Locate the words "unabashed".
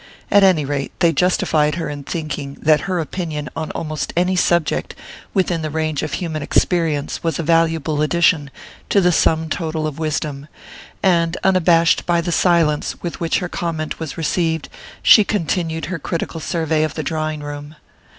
11.43-12.07